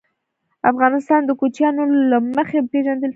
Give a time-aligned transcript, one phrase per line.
[0.71, 1.75] افغانستان د کوچیان
[2.11, 3.09] له مخې پېژندل کېږي.